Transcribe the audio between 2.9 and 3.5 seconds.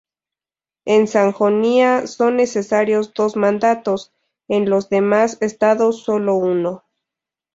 dos